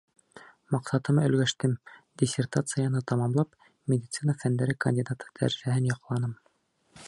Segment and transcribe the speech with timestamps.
[0.75, 1.75] Маҡсатыма өлгәштем—
[2.23, 3.53] диссертацияны тамамлап,
[3.95, 6.37] медицина фәндәре кандидаты дәрәжәһен яҡланым.